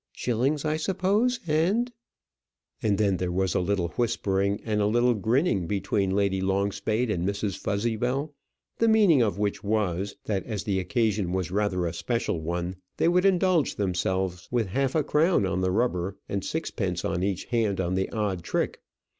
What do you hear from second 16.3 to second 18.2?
sixpence each hand on the